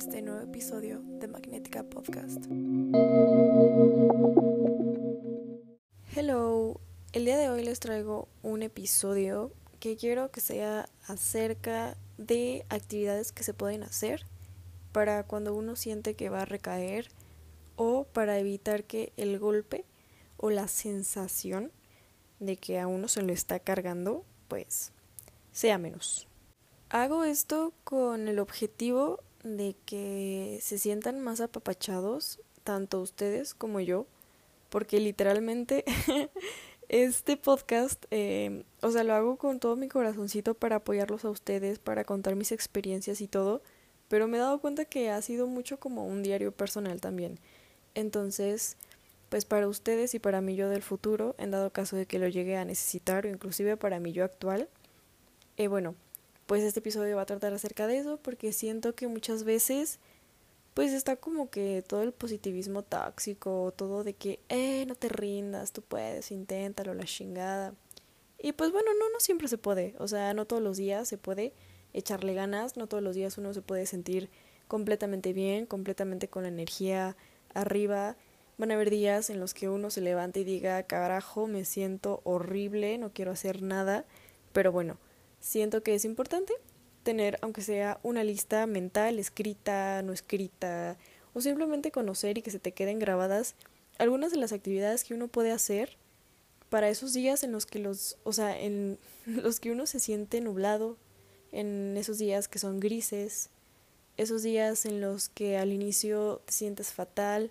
este 0.00 0.22
nuevo 0.22 0.40
episodio 0.40 1.02
de 1.02 1.28
Magnética 1.28 1.82
Podcast. 1.82 2.46
Hello, 6.16 6.80
el 7.12 7.26
día 7.26 7.36
de 7.36 7.50
hoy 7.50 7.62
les 7.62 7.80
traigo 7.80 8.26
un 8.42 8.62
episodio 8.62 9.52
que 9.78 9.98
quiero 9.98 10.30
que 10.30 10.40
sea 10.40 10.88
acerca 11.06 11.98
de 12.16 12.64
actividades 12.70 13.30
que 13.30 13.42
se 13.42 13.52
pueden 13.52 13.82
hacer 13.82 14.24
para 14.92 15.24
cuando 15.24 15.54
uno 15.54 15.76
siente 15.76 16.14
que 16.14 16.30
va 16.30 16.42
a 16.42 16.46
recaer 16.46 17.08
o 17.76 18.04
para 18.04 18.38
evitar 18.38 18.84
que 18.84 19.12
el 19.18 19.38
golpe 19.38 19.84
o 20.38 20.48
la 20.48 20.66
sensación 20.66 21.72
de 22.38 22.56
que 22.56 22.80
a 22.80 22.86
uno 22.86 23.06
se 23.06 23.20
lo 23.20 23.34
está 23.34 23.60
cargando 23.60 24.24
pues 24.48 24.92
sea 25.52 25.76
menos. 25.76 26.26
Hago 26.88 27.24
esto 27.24 27.74
con 27.84 28.28
el 28.28 28.38
objetivo 28.38 29.20
de 29.42 29.74
que 29.86 30.58
se 30.62 30.78
sientan 30.78 31.20
más 31.20 31.40
apapachados, 31.40 32.40
tanto 32.64 33.00
ustedes 33.00 33.54
como 33.54 33.80
yo, 33.80 34.06
porque 34.68 35.00
literalmente 35.00 35.84
este 36.88 37.36
podcast, 37.36 38.04
eh, 38.10 38.64
o 38.82 38.90
sea, 38.90 39.04
lo 39.04 39.14
hago 39.14 39.36
con 39.36 39.60
todo 39.60 39.76
mi 39.76 39.88
corazoncito 39.88 40.54
para 40.54 40.76
apoyarlos 40.76 41.24
a 41.24 41.30
ustedes, 41.30 41.78
para 41.78 42.04
contar 42.04 42.36
mis 42.36 42.52
experiencias 42.52 43.20
y 43.20 43.28
todo, 43.28 43.62
pero 44.08 44.26
me 44.28 44.38
he 44.38 44.40
dado 44.40 44.60
cuenta 44.60 44.84
que 44.84 45.10
ha 45.10 45.22
sido 45.22 45.46
mucho 45.46 45.78
como 45.78 46.06
un 46.06 46.22
diario 46.22 46.52
personal 46.52 47.00
también. 47.00 47.38
Entonces, 47.94 48.76
pues 49.28 49.44
para 49.44 49.68
ustedes 49.68 50.14
y 50.14 50.18
para 50.18 50.40
mí 50.40 50.56
yo 50.56 50.68
del 50.68 50.82
futuro, 50.82 51.34
en 51.38 51.52
dado 51.52 51.70
caso 51.70 51.96
de 51.96 52.06
que 52.06 52.18
lo 52.18 52.28
llegue 52.28 52.56
a 52.56 52.64
necesitar, 52.64 53.24
o 53.24 53.28
inclusive 53.28 53.76
para 53.76 54.00
mí 54.00 54.12
yo 54.12 54.24
actual, 54.24 54.68
eh, 55.56 55.68
bueno, 55.68 55.94
pues 56.50 56.64
este 56.64 56.80
episodio 56.80 57.14
va 57.14 57.22
a 57.22 57.26
tratar 57.26 57.52
acerca 57.52 57.86
de 57.86 57.98
eso 57.98 58.16
porque 58.16 58.52
siento 58.52 58.96
que 58.96 59.06
muchas 59.06 59.44
veces 59.44 60.00
pues 60.74 60.92
está 60.92 61.14
como 61.14 61.48
que 61.48 61.84
todo 61.86 62.02
el 62.02 62.10
positivismo 62.10 62.82
tóxico, 62.82 63.72
todo 63.76 64.02
de 64.02 64.14
que, 64.14 64.40
eh, 64.48 64.84
no 64.86 64.96
te 64.96 65.08
rindas, 65.08 65.70
tú 65.70 65.80
puedes, 65.80 66.32
inténtalo, 66.32 66.92
la 66.94 67.04
chingada. 67.04 67.72
Y 68.36 68.50
pues 68.50 68.72
bueno, 68.72 68.90
no, 68.98 69.10
no 69.10 69.20
siempre 69.20 69.46
se 69.46 69.58
puede, 69.58 69.94
o 70.00 70.08
sea, 70.08 70.34
no 70.34 70.44
todos 70.44 70.60
los 70.60 70.76
días 70.76 71.06
se 71.06 71.18
puede 71.18 71.52
echarle 71.92 72.34
ganas, 72.34 72.76
no 72.76 72.88
todos 72.88 73.04
los 73.04 73.14
días 73.14 73.38
uno 73.38 73.54
se 73.54 73.62
puede 73.62 73.86
sentir 73.86 74.28
completamente 74.66 75.32
bien, 75.32 75.66
completamente 75.66 76.26
con 76.26 76.42
la 76.42 76.48
energía 76.48 77.16
arriba. 77.54 78.16
Van 78.58 78.72
a 78.72 78.74
haber 78.74 78.90
días 78.90 79.30
en 79.30 79.38
los 79.38 79.54
que 79.54 79.68
uno 79.68 79.88
se 79.90 80.00
levanta 80.00 80.40
y 80.40 80.44
diga, 80.44 80.82
carajo, 80.82 81.46
me 81.46 81.64
siento 81.64 82.22
horrible, 82.24 82.98
no 82.98 83.12
quiero 83.12 83.30
hacer 83.30 83.62
nada, 83.62 84.04
pero 84.52 84.72
bueno, 84.72 84.98
siento 85.40 85.82
que 85.82 85.94
es 85.94 86.04
importante 86.04 86.52
tener, 87.02 87.38
aunque 87.42 87.62
sea 87.62 87.98
una 88.02 88.24
lista 88.24 88.66
mental, 88.66 89.18
escrita, 89.18 90.02
no 90.02 90.12
escrita, 90.12 90.96
o 91.34 91.40
simplemente 91.40 91.90
conocer 91.90 92.38
y 92.38 92.42
que 92.42 92.50
se 92.50 92.58
te 92.58 92.72
queden 92.72 92.98
grabadas 92.98 93.54
algunas 93.98 94.30
de 94.30 94.38
las 94.38 94.52
actividades 94.52 95.04
que 95.04 95.14
uno 95.14 95.28
puede 95.28 95.52
hacer 95.52 95.96
para 96.70 96.88
esos 96.88 97.12
días 97.12 97.42
en 97.42 97.52
los 97.52 97.66
que 97.66 97.78
los, 97.78 98.16
o 98.22 98.32
sea, 98.32 98.58
en 98.58 98.98
los 99.26 99.60
que 99.60 99.72
uno 99.72 99.86
se 99.86 100.00
siente 100.00 100.40
nublado, 100.40 100.96
en 101.52 101.96
esos 101.96 102.18
días 102.18 102.48
que 102.48 102.58
son 102.58 102.80
grises, 102.80 103.50
esos 104.16 104.42
días 104.42 104.86
en 104.86 105.00
los 105.00 105.28
que 105.28 105.58
al 105.58 105.72
inicio 105.72 106.42
te 106.44 106.52
sientes 106.52 106.92
fatal 106.92 107.50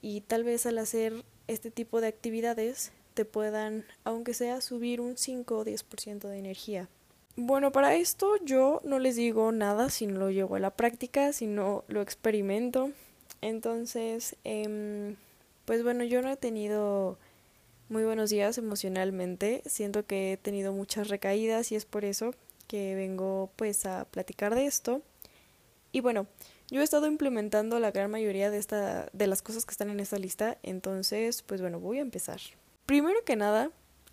y 0.00 0.22
tal 0.22 0.42
vez 0.42 0.66
al 0.66 0.78
hacer 0.78 1.24
este 1.46 1.70
tipo 1.70 2.00
de 2.00 2.08
actividades 2.08 2.92
te 3.14 3.24
puedan, 3.24 3.84
aunque 4.04 4.34
sea, 4.34 4.60
subir 4.60 5.00
un 5.00 5.16
5 5.16 5.58
o 5.58 5.64
10% 5.64 6.28
de 6.28 6.38
energía. 6.38 6.88
Bueno, 7.36 7.72
para 7.72 7.94
esto 7.94 8.36
yo 8.44 8.80
no 8.84 8.98
les 8.98 9.16
digo 9.16 9.52
nada 9.52 9.88
si 9.88 10.06
no 10.06 10.18
lo 10.18 10.30
llevo 10.30 10.56
a 10.56 10.60
la 10.60 10.70
práctica, 10.70 11.32
si 11.32 11.46
no 11.46 11.84
lo 11.88 12.02
experimento. 12.02 12.90
Entonces, 13.40 14.36
eh, 14.44 15.14
pues 15.64 15.82
bueno, 15.82 16.04
yo 16.04 16.20
no 16.20 16.30
he 16.30 16.36
tenido 16.36 17.18
muy 17.88 18.04
buenos 18.04 18.30
días 18.30 18.58
emocionalmente. 18.58 19.62
Siento 19.66 20.04
que 20.04 20.32
he 20.32 20.36
tenido 20.36 20.72
muchas 20.72 21.08
recaídas 21.08 21.72
y 21.72 21.76
es 21.76 21.86
por 21.86 22.04
eso 22.04 22.34
que 22.66 22.94
vengo 22.94 23.50
pues 23.56 23.86
a 23.86 24.04
platicar 24.04 24.54
de 24.54 24.66
esto. 24.66 25.02
Y 25.90 26.00
bueno, 26.00 26.26
yo 26.70 26.80
he 26.80 26.84
estado 26.84 27.06
implementando 27.06 27.78
la 27.80 27.90
gran 27.90 28.10
mayoría 28.10 28.50
de 28.50 28.58
esta 28.58 29.10
de 29.12 29.26
las 29.26 29.42
cosas 29.42 29.66
que 29.66 29.72
están 29.72 29.90
en 29.90 30.00
esta 30.00 30.18
lista, 30.18 30.56
entonces 30.62 31.42
pues 31.42 31.60
bueno, 31.60 31.80
voy 31.80 31.98
a 31.98 32.02
empezar. 32.02 32.40
Primero 32.86 33.22
que 33.24 33.36
nada, 33.36 33.70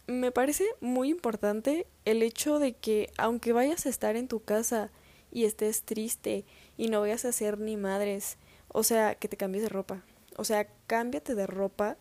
me 0.10 0.32
parece 0.32 0.66
muy 0.82 1.10
importante 1.10 1.88
el 2.06 2.24
hecho 2.24 2.60
de 2.60 2.74
que 2.74 3.12
aunque 3.18 3.54
vayas 3.54 3.86
a 3.86 3.90
estar 3.90 4.16
en 4.16 4.28
tu 4.28 4.42
casa 4.42 4.92
y 5.32 5.46
estés 5.46 5.84
triste 5.84 6.46
y 6.78 6.88
no 6.90 7.02
vayas 7.02 7.26
a 7.26 7.30
hacer 7.30 7.60
ni 7.60 7.78
madres, 7.78 8.38
o 8.70 8.84
sea, 8.84 9.16
que 9.16 9.28
te 9.28 9.38
cambies 9.38 9.64
de 9.64 9.70
ropa. 9.70 10.04
O 10.38 10.44
sea, 10.44 10.68
cámbiate 10.88 11.36
de 11.36 11.48
ropa 11.48 11.98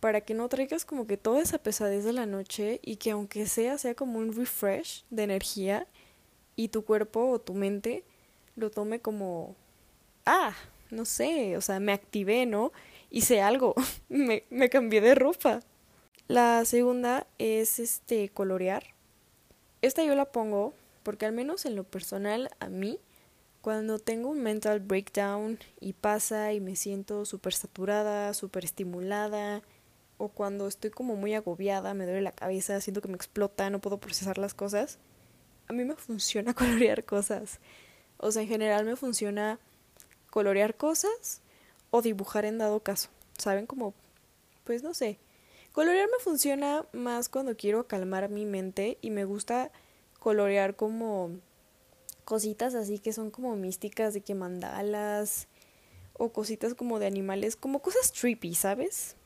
para 0.00 0.20
que 0.20 0.34
no 0.34 0.48
traigas 0.48 0.84
como 0.84 1.06
que 1.06 1.16
toda 1.16 1.40
esa 1.40 1.58
pesadez 1.58 2.04
de 2.04 2.12
la 2.12 2.26
noche 2.26 2.80
y 2.82 2.96
que 2.96 3.12
aunque 3.12 3.46
sea 3.46 3.78
sea 3.78 3.94
como 3.94 4.18
un 4.18 4.34
refresh 4.34 5.04
de 5.10 5.22
energía 5.22 5.86
y 6.54 6.68
tu 6.68 6.84
cuerpo 6.84 7.30
o 7.30 7.40
tu 7.40 7.54
mente 7.54 8.04
lo 8.56 8.70
tome 8.70 9.00
como 9.00 9.56
ah, 10.26 10.54
no 10.90 11.04
sé, 11.04 11.56
o 11.56 11.60
sea, 11.60 11.80
me 11.80 11.92
activé, 11.92 12.46
¿no? 12.46 12.72
Hice 13.10 13.40
algo, 13.40 13.74
me, 14.08 14.44
me 14.50 14.68
cambié 14.68 15.00
de 15.00 15.14
ropa. 15.14 15.60
La 16.28 16.64
segunda 16.64 17.24
es 17.38 17.78
este 17.78 18.28
colorear. 18.30 18.82
Esta 19.80 20.02
yo 20.04 20.16
la 20.16 20.24
pongo 20.24 20.74
porque 21.04 21.24
al 21.24 21.32
menos 21.32 21.66
en 21.66 21.76
lo 21.76 21.84
personal 21.84 22.50
a 22.58 22.68
mí 22.68 22.98
cuando 23.62 24.00
tengo 24.00 24.30
un 24.30 24.42
mental 24.42 24.80
breakdown 24.80 25.60
y 25.80 25.92
pasa 25.92 26.52
y 26.52 26.60
me 26.60 26.74
siento 26.74 27.24
súper 27.26 27.54
saturada, 27.54 28.34
súper 28.34 28.64
estimulada, 28.64 29.62
o 30.18 30.28
cuando 30.28 30.66
estoy 30.66 30.90
como 30.90 31.14
muy 31.14 31.34
agobiada, 31.34 31.94
me 31.94 32.06
duele 32.06 32.22
la 32.22 32.32
cabeza, 32.32 32.80
siento 32.80 33.02
que 33.02 33.08
me 33.08 33.16
explota, 33.16 33.70
no 33.70 33.80
puedo 33.80 33.98
procesar 33.98 34.38
las 34.38 34.54
cosas, 34.54 34.98
a 35.68 35.72
mí 35.72 35.84
me 35.84 35.94
funciona 35.94 36.54
colorear 36.54 37.04
cosas. 37.04 37.60
O 38.18 38.32
sea, 38.32 38.42
en 38.42 38.48
general 38.48 38.84
me 38.84 38.96
funciona 38.96 39.58
colorear 40.30 40.76
cosas 40.76 41.40
o 41.90 42.02
dibujar 42.02 42.44
en 42.44 42.58
dado 42.58 42.80
caso. 42.80 43.10
¿Saben? 43.38 43.66
Como, 43.66 43.94
pues 44.64 44.82
no 44.82 44.94
sé, 44.94 45.18
Colorear 45.76 46.08
me 46.08 46.24
funciona 46.24 46.86
más 46.94 47.28
cuando 47.28 47.54
quiero 47.54 47.86
calmar 47.86 48.30
mi 48.30 48.46
mente 48.46 48.96
y 49.02 49.10
me 49.10 49.26
gusta 49.26 49.70
colorear 50.18 50.74
como 50.74 51.32
cositas 52.24 52.74
así 52.74 52.98
que 52.98 53.12
son 53.12 53.30
como 53.30 53.56
místicas 53.56 54.14
de 54.14 54.22
que 54.22 54.34
mandalas 54.34 55.48
o 56.14 56.30
cositas 56.30 56.72
como 56.72 56.98
de 56.98 57.06
animales, 57.06 57.56
como 57.56 57.80
cosas 57.80 58.10
trippy, 58.10 58.54
¿sabes? 58.54 59.16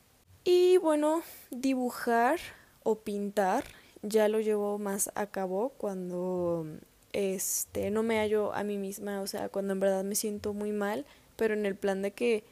Y 0.42 0.76
bueno, 0.78 1.22
dibujar 1.52 2.40
o 2.82 2.96
pintar 2.96 3.62
ya 4.02 4.26
lo 4.26 4.40
llevo 4.40 4.76
más 4.80 5.12
a 5.14 5.26
cabo 5.26 5.68
cuando 5.78 6.66
este 7.12 7.92
no 7.92 8.02
me 8.02 8.18
hallo 8.18 8.52
a 8.54 8.64
mí 8.64 8.76
misma, 8.76 9.20
o 9.20 9.28
sea, 9.28 9.50
cuando 9.50 9.72
en 9.72 9.78
verdad 9.78 10.02
me 10.02 10.16
siento 10.16 10.52
muy 10.52 10.72
mal, 10.72 11.06
pero 11.36 11.54
en 11.54 11.64
el 11.64 11.76
plan 11.76 12.02
de 12.02 12.10
que 12.10 12.42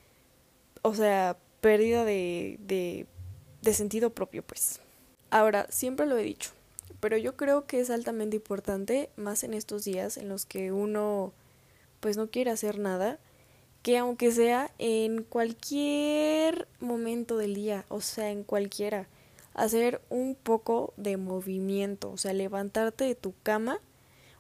o 0.83 0.95
sea, 0.95 1.37
pérdida 1.61 2.05
de 2.05 2.61
de 2.61 3.09
de 3.63 3.75
sentido 3.75 4.11
propio, 4.11 4.43
pues. 4.43 4.81
Ahora, 5.31 5.67
siempre 5.71 6.07
lo 6.07 6.17
he 6.17 6.23
dicho, 6.23 6.51
pero 7.01 7.17
yo 7.17 7.37
creo 7.37 7.67
que 7.67 7.81
es 7.81 7.91
altamente 7.91 8.37
importante, 8.37 9.11
más 9.17 9.45
en 9.45 9.55
estos 9.55 9.85
días 9.85 10.17
en 10.17 10.29
los 10.29 10.47
que 10.47 10.73
uno 10.73 11.33
pues 12.01 12.17
no 12.17 12.31
quiere 12.31 12.51
hacer 12.51 12.79
nada, 12.79 13.19
que 13.83 13.99
aunque 13.99 14.31
sea 14.33 14.71
en 14.79 15.23
cualquier 15.23 16.69
momento 16.81 17.37
del 17.37 17.55
día, 17.55 17.85
o 17.89 18.01
sea, 18.01 18.31
en 18.31 18.45
cualquiera, 18.45 19.09
hacer 19.55 20.01
un 20.09 20.35
poco 20.35 20.93
de 20.97 21.17
movimiento, 21.17 22.11
o 22.11 22.17
sea, 22.17 22.33
levantarte 22.33 23.05
de 23.05 23.15
tu 23.15 23.35
cama 23.43 23.81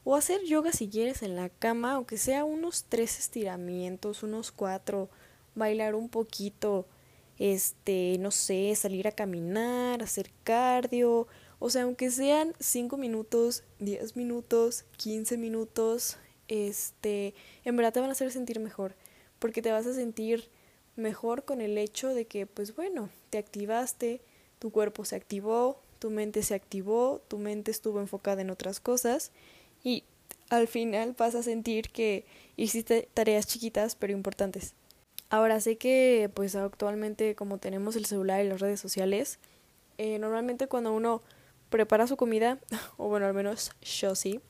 o 0.04 0.16
hacer 0.16 0.42
yoga 0.44 0.72
si 0.72 0.88
quieres 0.88 1.22
en 1.22 1.36
la 1.36 1.48
cama, 1.48 1.92
aunque 1.92 2.18
sea 2.18 2.44
unos 2.44 2.84
tres 2.88 3.18
estiramientos, 3.18 4.22
unos 4.22 4.52
cuatro, 4.52 5.08
bailar 5.54 5.94
un 5.94 6.08
poquito, 6.08 6.86
este, 7.38 8.16
no 8.18 8.30
sé, 8.30 8.74
salir 8.74 9.08
a 9.08 9.12
caminar, 9.12 10.02
hacer 10.02 10.30
cardio, 10.44 11.26
o 11.58 11.70
sea, 11.70 11.82
aunque 11.82 12.10
sean 12.10 12.54
5 12.60 12.96
minutos, 12.96 13.64
10 13.80 14.16
minutos, 14.16 14.84
15 14.96 15.36
minutos, 15.36 16.16
este, 16.48 17.34
en 17.64 17.76
verdad 17.76 17.92
te 17.92 18.00
van 18.00 18.08
a 18.08 18.12
hacer 18.12 18.30
sentir 18.30 18.60
mejor, 18.60 18.94
porque 19.38 19.62
te 19.62 19.72
vas 19.72 19.86
a 19.86 19.94
sentir 19.94 20.48
mejor 20.96 21.44
con 21.44 21.60
el 21.60 21.78
hecho 21.78 22.14
de 22.14 22.26
que, 22.26 22.46
pues 22.46 22.74
bueno, 22.74 23.10
te 23.30 23.38
activaste, 23.38 24.20
tu 24.58 24.70
cuerpo 24.70 25.04
se 25.04 25.16
activó, 25.16 25.80
tu 25.98 26.10
mente 26.10 26.42
se 26.42 26.54
activó, 26.54 27.20
tu 27.28 27.38
mente 27.38 27.70
estuvo 27.70 28.00
enfocada 28.00 28.42
en 28.42 28.50
otras 28.50 28.80
cosas 28.80 29.32
y 29.82 30.04
al 30.48 30.68
final 30.68 31.14
vas 31.16 31.34
a 31.34 31.42
sentir 31.42 31.90
que 31.90 32.24
hiciste 32.56 33.08
tareas 33.14 33.46
chiquitas 33.46 33.94
pero 33.94 34.12
importantes. 34.12 34.74
Ahora 35.30 35.60
sé 35.60 35.76
que 35.76 36.30
pues 36.34 36.54
actualmente 36.56 37.34
como 37.34 37.58
tenemos 37.58 37.96
el 37.96 38.06
celular 38.06 38.44
y 38.44 38.48
las 38.48 38.60
redes 38.60 38.80
sociales, 38.80 39.38
eh, 39.98 40.18
normalmente 40.18 40.68
cuando 40.68 40.92
uno 40.92 41.22
prepara 41.70 42.06
su 42.06 42.16
comida, 42.16 42.58
o 42.96 43.08
bueno, 43.08 43.26
al 43.26 43.34
menos 43.34 43.72
yo 43.82 44.14
sí, 44.14 44.40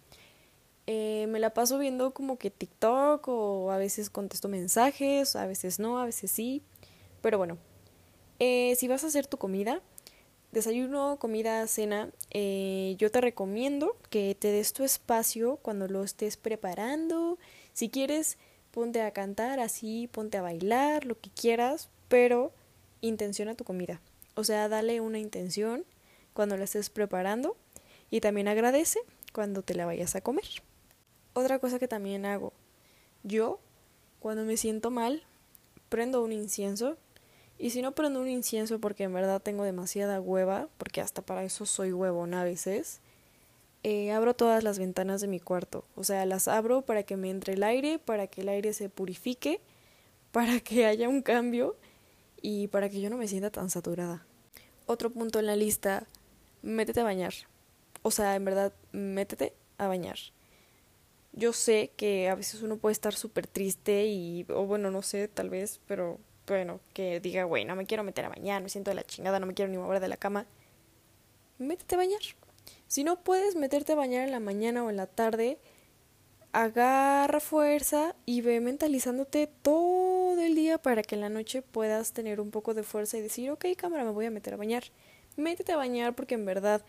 Eh, 0.86 1.26
me 1.28 1.38
la 1.38 1.50
paso 1.52 1.78
viendo 1.78 2.12
como 2.14 2.38
que 2.38 2.50
TikTok 2.50 3.28
o 3.28 3.70
a 3.72 3.76
veces 3.78 4.08
contesto 4.10 4.48
mensajes, 4.48 5.36
a 5.36 5.46
veces 5.46 5.78
no, 5.78 5.98
a 6.00 6.06
veces 6.06 6.30
sí. 6.30 6.62
Pero 7.20 7.38
bueno, 7.38 7.58
eh, 8.38 8.74
si 8.76 8.88
vas 8.88 9.04
a 9.04 9.08
hacer 9.08 9.26
tu 9.26 9.36
comida, 9.38 9.82
desayuno, 10.52 11.18
comida, 11.18 11.66
cena, 11.66 12.10
yo 12.98 13.10
te 13.10 13.20
recomiendo 13.20 13.96
que 14.10 14.34
te 14.34 14.48
des 14.52 14.72
tu 14.72 14.84
espacio 14.84 15.58
cuando 15.62 15.88
lo 15.88 16.04
estés 16.04 16.36
preparando. 16.36 17.38
Si 17.74 17.90
quieres, 17.90 18.38
ponte 18.70 19.02
a 19.02 19.12
cantar 19.12 19.60
así, 19.60 20.08
ponte 20.12 20.38
a 20.38 20.42
bailar, 20.42 21.04
lo 21.04 21.18
que 21.18 21.30
quieras, 21.30 21.88
pero 22.08 22.52
intenciona 23.00 23.54
tu 23.54 23.64
comida. 23.64 24.00
O 24.34 24.44
sea, 24.44 24.68
dale 24.68 25.00
una 25.00 25.18
intención 25.18 25.84
cuando 26.32 26.56
la 26.56 26.64
estés 26.64 26.90
preparando 26.90 27.56
y 28.10 28.20
también 28.20 28.48
agradece 28.48 29.00
cuando 29.32 29.62
te 29.62 29.74
la 29.74 29.86
vayas 29.86 30.14
a 30.14 30.20
comer. 30.20 30.44
Otra 31.32 31.58
cosa 31.58 31.78
que 31.78 31.88
también 31.88 32.26
hago, 32.26 32.52
yo 33.22 33.60
cuando 34.20 34.44
me 34.44 34.56
siento 34.56 34.90
mal, 34.90 35.24
prendo 35.88 36.22
un 36.22 36.32
incienso 36.32 36.96
y 37.58 37.70
si 37.70 37.82
no 37.82 37.92
prendo 37.92 38.20
un 38.20 38.28
incienso 38.28 38.78
porque 38.78 39.04
en 39.04 39.12
verdad 39.12 39.42
tengo 39.42 39.64
demasiada 39.64 40.20
hueva, 40.20 40.68
porque 40.78 41.00
hasta 41.00 41.22
para 41.22 41.44
eso 41.44 41.66
soy 41.66 41.92
huevona 41.92 42.42
a 42.42 42.44
veces, 42.44 43.00
eh, 43.82 44.10
abro 44.12 44.34
todas 44.34 44.64
las 44.64 44.78
ventanas 44.78 45.20
de 45.20 45.28
mi 45.28 45.40
cuarto. 45.40 45.84
O 45.94 46.04
sea, 46.04 46.26
las 46.26 46.48
abro 46.48 46.82
para 46.82 47.02
que 47.04 47.16
me 47.16 47.30
entre 47.30 47.54
el 47.54 47.62
aire, 47.62 47.98
para 47.98 48.26
que 48.26 48.42
el 48.42 48.48
aire 48.48 48.72
se 48.72 48.88
purifique, 48.88 49.60
para 50.32 50.60
que 50.60 50.86
haya 50.86 51.08
un 51.08 51.22
cambio 51.22 51.76
y 52.42 52.68
para 52.68 52.88
que 52.88 53.00
yo 53.00 53.10
no 53.10 53.16
me 53.16 53.28
sienta 53.28 53.50
tan 53.50 53.70
saturada. 53.70 54.24
Otro 54.86 55.10
punto 55.10 55.38
en 55.38 55.46
la 55.46 55.56
lista, 55.56 56.06
métete 56.62 57.00
a 57.00 57.04
bañar. 57.04 57.34
O 58.02 58.10
sea, 58.10 58.34
en 58.36 58.44
verdad, 58.44 58.72
métete 58.92 59.52
a 59.76 59.86
bañar. 59.88 60.18
Yo 61.32 61.52
sé 61.52 61.92
que 61.96 62.28
a 62.28 62.34
veces 62.34 62.62
uno 62.62 62.78
puede 62.78 62.92
estar 62.92 63.14
súper 63.14 63.46
triste 63.46 64.06
y, 64.06 64.46
o 64.48 64.66
bueno, 64.66 64.90
no 64.90 65.02
sé, 65.02 65.28
tal 65.28 65.50
vez, 65.50 65.80
pero 65.86 66.18
bueno, 66.46 66.80
que 66.94 67.20
diga, 67.20 67.44
güey, 67.44 67.64
no 67.64 67.76
me 67.76 67.86
quiero 67.86 68.02
meter 68.02 68.24
a 68.24 68.30
bañar, 68.30 68.62
me 68.62 68.68
siento 68.70 68.90
de 68.90 68.96
la 68.96 69.04
chingada, 69.04 69.38
no 69.38 69.46
me 69.46 69.54
quiero 69.54 69.70
ni 69.70 69.78
mover 69.78 70.00
de 70.00 70.08
la 70.08 70.16
cama. 70.16 70.46
Métete 71.58 71.94
a 71.94 71.98
bañar. 71.98 72.20
Si 72.88 73.04
no 73.04 73.22
puedes 73.22 73.54
meterte 73.54 73.92
a 73.92 73.96
bañar 73.96 74.24
en 74.24 74.32
la 74.32 74.40
mañana 74.40 74.82
o 74.82 74.88
en 74.88 74.96
la 74.96 75.06
tarde, 75.06 75.58
agarra 76.52 77.38
fuerza 77.38 78.16
y 78.24 78.40
ve 78.40 78.60
mentalizándote 78.60 79.46
todo 79.46 80.40
el 80.40 80.54
día 80.54 80.78
para 80.78 81.02
que 81.02 81.14
en 81.14 81.20
la 81.20 81.28
noche 81.28 81.60
puedas 81.60 82.12
tener 82.12 82.40
un 82.40 82.50
poco 82.50 82.72
de 82.72 82.82
fuerza 82.82 83.18
y 83.18 83.20
decir, 83.20 83.50
ok, 83.50 83.66
cámara, 83.76 84.04
me 84.04 84.10
voy 84.10 84.24
a 84.24 84.30
meter 84.30 84.54
a 84.54 84.56
bañar. 84.56 84.84
Métete 85.36 85.72
a 85.72 85.76
bañar 85.76 86.14
porque 86.14 86.34
en 86.34 86.46
verdad 86.46 86.82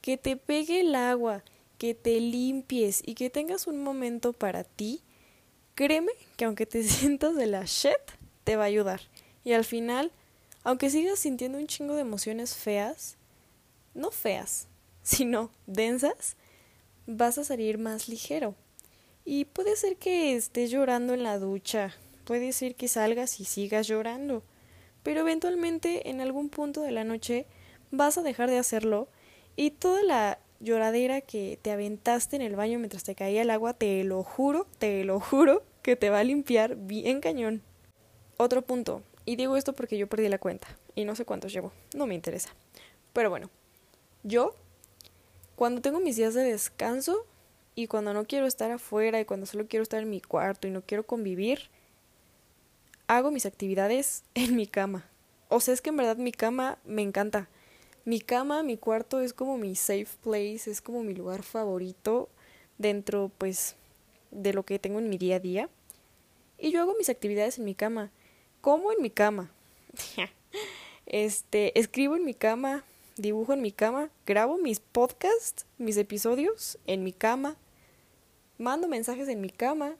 que 0.00 0.16
te 0.16 0.36
pegue 0.36 0.80
el 0.80 0.96
agua, 0.96 1.44
que 1.78 1.94
te 1.94 2.18
limpies 2.18 3.00
y 3.06 3.14
que 3.14 3.30
tengas 3.30 3.68
un 3.68 3.82
momento 3.82 4.32
para 4.32 4.64
ti, 4.64 5.02
créeme 5.76 6.12
que 6.36 6.46
aunque 6.46 6.66
te 6.66 6.82
sientas 6.88 7.36
de 7.36 7.46
la 7.46 7.64
shit, 7.64 7.92
te 8.42 8.56
va 8.56 8.64
a 8.64 8.66
ayudar. 8.66 9.02
Y 9.44 9.52
al 9.52 9.64
final, 9.64 10.10
aunque 10.64 10.90
sigas 10.90 11.20
sintiendo 11.20 11.58
un 11.58 11.68
chingo 11.68 11.94
de 11.94 12.00
emociones 12.00 12.56
feas, 12.56 13.16
no 13.94 14.10
feas, 14.10 14.66
sino 15.14 15.50
densas, 15.66 16.36
vas 17.06 17.38
a 17.38 17.44
salir 17.44 17.78
más 17.78 18.08
ligero. 18.08 18.56
Y 19.24 19.44
puede 19.44 19.76
ser 19.76 19.96
que 19.96 20.34
estés 20.34 20.70
llorando 20.70 21.14
en 21.14 21.22
la 21.22 21.38
ducha, 21.38 21.94
puede 22.24 22.52
ser 22.52 22.74
que 22.74 22.88
salgas 22.88 23.38
y 23.38 23.44
sigas 23.44 23.86
llorando, 23.86 24.42
pero 25.02 25.20
eventualmente 25.20 26.10
en 26.10 26.20
algún 26.20 26.48
punto 26.48 26.82
de 26.82 26.90
la 26.90 27.04
noche 27.04 27.46
vas 27.90 28.18
a 28.18 28.22
dejar 28.22 28.50
de 28.50 28.58
hacerlo 28.58 29.08
y 29.56 29.70
toda 29.70 30.02
la 30.02 30.38
lloradera 30.60 31.20
que 31.20 31.58
te 31.60 31.70
aventaste 31.70 32.36
en 32.36 32.42
el 32.42 32.56
baño 32.56 32.78
mientras 32.78 33.04
te 33.04 33.14
caía 33.14 33.42
el 33.42 33.50
agua, 33.50 33.74
te 33.74 34.02
lo 34.04 34.22
juro, 34.22 34.66
te 34.78 35.04
lo 35.04 35.20
juro 35.20 35.62
que 35.82 35.96
te 35.96 36.10
va 36.10 36.20
a 36.20 36.24
limpiar 36.24 36.76
bien 36.76 37.20
cañón. 37.20 37.62
Otro 38.36 38.62
punto, 38.62 39.02
y 39.24 39.36
digo 39.36 39.56
esto 39.56 39.74
porque 39.74 39.96
yo 39.96 40.06
perdí 40.06 40.28
la 40.28 40.38
cuenta 40.38 40.66
y 40.94 41.04
no 41.04 41.14
sé 41.14 41.24
cuántos 41.24 41.52
llevo, 41.52 41.72
no 41.94 42.06
me 42.06 42.14
interesa. 42.14 42.54
Pero 43.12 43.30
bueno, 43.30 43.48
yo 44.22 44.54
cuando 45.56 45.80
tengo 45.80 46.00
mis 46.00 46.16
días 46.16 46.34
de 46.34 46.42
descanso 46.42 47.26
y 47.74 47.86
cuando 47.86 48.12
no 48.12 48.24
quiero 48.24 48.46
estar 48.46 48.70
afuera 48.70 49.20
y 49.20 49.24
cuando 49.24 49.46
solo 49.46 49.66
quiero 49.66 49.82
estar 49.82 50.02
en 50.02 50.10
mi 50.10 50.20
cuarto 50.20 50.66
y 50.66 50.70
no 50.70 50.82
quiero 50.82 51.04
convivir, 51.04 51.70
hago 53.06 53.30
mis 53.30 53.46
actividades 53.46 54.24
en 54.34 54.56
mi 54.56 54.66
cama. 54.66 55.08
O 55.48 55.60
sea, 55.60 55.74
es 55.74 55.80
que 55.80 55.90
en 55.90 55.96
verdad 55.96 56.16
mi 56.16 56.32
cama 56.32 56.78
me 56.84 57.02
encanta. 57.02 57.48
Mi 58.04 58.20
cama, 58.20 58.62
mi 58.62 58.76
cuarto 58.76 59.20
es 59.20 59.32
como 59.32 59.56
mi 59.56 59.76
safe 59.76 60.08
place, 60.22 60.70
es 60.70 60.80
como 60.80 61.02
mi 61.02 61.14
lugar 61.14 61.42
favorito 61.42 62.28
dentro 62.76 63.30
pues 63.38 63.76
de 64.30 64.52
lo 64.52 64.64
que 64.64 64.78
tengo 64.78 64.98
en 64.98 65.08
mi 65.08 65.16
día 65.16 65.36
a 65.36 65.40
día. 65.40 65.68
Y 66.58 66.70
yo 66.70 66.80
hago 66.82 66.94
mis 66.98 67.08
actividades 67.08 67.58
en 67.58 67.64
mi 67.64 67.74
cama. 67.74 68.10
Como 68.60 68.92
en 68.92 69.00
mi 69.00 69.10
cama. 69.10 69.50
este, 71.06 71.78
escribo 71.78 72.16
en 72.16 72.24
mi 72.24 72.34
cama, 72.34 72.84
dibujo 73.16 73.52
en 73.52 73.62
mi 73.62 73.72
cama, 73.72 74.10
grabo 74.26 74.58
mis 74.58 74.80
podcasts, 74.80 75.66
mis 75.78 75.96
episodios 75.96 76.78
en 76.86 77.04
mi 77.04 77.12
cama, 77.12 77.56
mando 78.58 78.88
mensajes 78.88 79.28
en 79.28 79.40
mi 79.40 79.50
cama, 79.50 79.96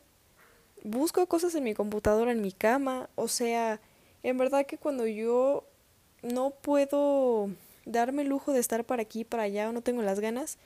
busco 0.83 1.27
cosas 1.27 1.55
en 1.55 1.65
mi 1.65 1.75
computadora 1.75 2.33
en 2.33 2.41
mi 2.41 2.53
cama, 2.53 3.09
o 3.15 3.29
sea, 3.29 3.81
en 4.23 4.39
verdad 4.39 4.67
que 4.67 4.79
cuando 4.79 5.07
yo 5.07 5.65
no 6.23 6.51
puedo 6.51 7.51
darme 7.85 8.23
el 8.23 8.29
lujo 8.29 8.53
de 8.53 8.61
estar 8.61 8.85
para 8.85 9.03
aquí, 9.03 9.25
para 9.25 9.45
allá 9.45 9.69
o 9.69 9.73
no 9.73 9.83
tengo 9.83 10.03
las 10.03 10.21
ganas, 10.21 10.59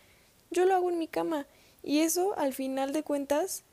yo 0.50 0.64
lo 0.64 0.74
hago 0.74 0.90
en 0.90 0.98
mi 0.98 1.08
cama. 1.08 1.46
Y 1.82 2.00
eso, 2.00 2.36
al 2.38 2.54
final 2.54 2.92
de 2.92 3.02
cuentas, 3.02 3.64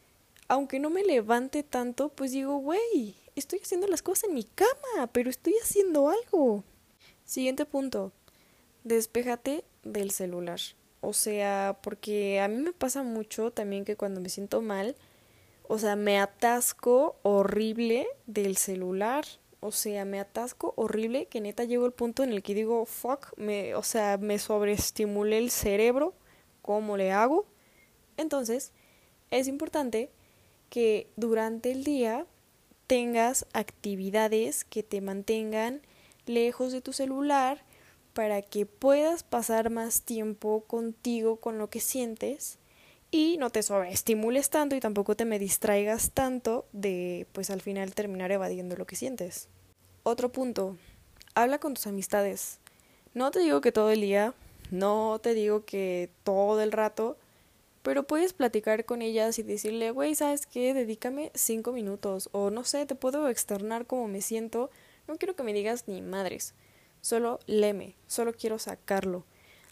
aunque 0.47 0.79
no 0.79 0.89
me 0.89 1.03
levante 1.03 1.63
tanto, 1.63 2.09
pues 2.09 2.31
digo, 2.31 2.57
güey, 2.57 3.15
estoy 3.35 3.59
haciendo 3.59 3.87
las 3.87 4.01
cosas 4.01 4.25
en 4.25 4.35
mi 4.35 4.43
cama, 4.43 5.07
pero 5.11 5.29
estoy 5.29 5.53
haciendo 5.61 6.09
algo. 6.09 6.63
Siguiente 7.25 7.65
punto, 7.65 8.11
despéjate 8.85 9.65
del 9.83 10.11
celular. 10.11 10.61
O 11.01 11.11
sea, 11.11 11.77
porque 11.81 12.39
a 12.39 12.47
mí 12.47 12.57
me 12.57 12.71
pasa 12.71 13.03
mucho 13.03 13.51
también 13.51 13.83
que 13.83 13.97
cuando 13.97 14.21
me 14.21 14.29
siento 14.29 14.61
mal, 14.61 14.95
o 15.67 15.77
sea, 15.77 15.97
me 15.97 16.19
atasco 16.19 17.17
horrible 17.23 18.07
del 18.27 18.55
celular. 18.55 19.25
O 19.59 19.71
sea, 19.71 20.05
me 20.05 20.19
atasco 20.19 20.73
horrible 20.77 21.25
que 21.25 21.41
neta 21.41 21.63
llego 21.63 21.85
al 21.85 21.91
punto 21.91 22.23
en 22.23 22.31
el 22.31 22.43
que 22.43 22.53
digo, 22.53 22.85
fuck, 22.85 23.35
me, 23.37 23.73
o 23.75 23.83
sea, 23.83 24.17
me 24.17 24.39
sobreestimulé 24.39 25.39
el 25.39 25.49
cerebro. 25.49 26.13
¿Cómo 26.61 26.97
le 26.97 27.11
hago? 27.11 27.45
Entonces, 28.17 28.71
es 29.31 29.47
importante 29.47 30.11
que 30.69 31.09
durante 31.15 31.71
el 31.71 31.83
día 31.83 32.27
tengas 32.85 33.47
actividades 33.53 34.63
que 34.63 34.83
te 34.83 35.01
mantengan 35.01 35.81
lejos 36.27 36.71
de 36.71 36.81
tu 36.81 36.93
celular 36.93 37.64
para 38.15 38.41
que 38.41 38.65
puedas 38.65 39.23
pasar 39.23 39.69
más 39.69 40.01
tiempo 40.01 40.63
contigo 40.67 41.35
con 41.35 41.57
lo 41.57 41.69
que 41.69 41.81
sientes 41.81 42.59
y 43.11 43.35
no 43.37 43.49
te 43.49 43.61
sobreestimules 43.61 44.49
tanto 44.49 44.73
y 44.73 44.79
tampoco 44.79 45.17
te 45.17 45.25
me 45.25 45.37
distraigas 45.37 46.11
tanto 46.11 46.65
de 46.71 47.27
pues 47.33 47.49
al 47.49 47.61
final 47.61 47.93
terminar 47.93 48.31
evadiendo 48.31 48.77
lo 48.77 48.85
que 48.87 48.95
sientes. 48.95 49.49
Otro 50.03 50.31
punto, 50.31 50.77
habla 51.33 51.59
con 51.59 51.73
tus 51.73 51.87
amistades. 51.87 52.59
No 53.13 53.31
te 53.31 53.39
digo 53.39 53.59
que 53.59 53.73
todo 53.73 53.91
el 53.91 53.99
día, 53.99 54.33
no 54.71 55.19
te 55.21 55.33
digo 55.33 55.65
que 55.65 56.09
todo 56.23 56.61
el 56.61 56.71
rato, 56.71 57.17
pero 57.83 58.03
puedes 58.03 58.31
platicar 58.31 58.85
con 58.85 59.01
ellas 59.01 59.37
y 59.39 59.43
decirle, 59.43 59.91
güey, 59.91 60.15
¿sabes 60.15 60.45
qué? 60.45 60.73
Dedícame 60.73 61.31
cinco 61.35 61.73
minutos. 61.73 62.29
O 62.31 62.49
no 62.49 62.63
sé, 62.63 62.85
te 62.85 62.95
puedo 62.95 63.27
externar 63.27 63.85
cómo 63.85 64.07
me 64.07 64.21
siento. 64.21 64.71
No 65.05 65.17
quiero 65.17 65.35
que 65.35 65.43
me 65.43 65.53
digas 65.53 65.89
ni 65.89 66.01
madres. 66.01 66.53
Solo 67.05 67.39
leme, 67.45 67.93
solo 68.07 68.33
quiero 68.33 68.57
sacarlo. 68.57 69.25